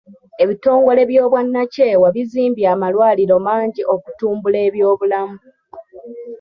[0.43, 5.39] Ebitongole by'obwannakyewa bizimbye amalwaliro mangi okutumbula ebyobulamu.